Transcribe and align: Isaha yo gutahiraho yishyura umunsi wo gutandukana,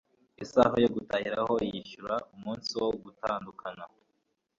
Isaha 0.43 0.75
yo 0.83 0.89
gutahiraho 0.95 1.55
yishyura 1.69 2.15
umunsi 2.35 2.69
wo 2.81 2.89
gutandukana, 3.03 3.83